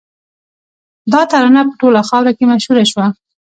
[1.11, 3.05] دا ترانه په ټوله خاوره کې مشهوره شوه